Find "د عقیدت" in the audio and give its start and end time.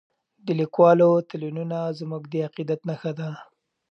2.29-2.79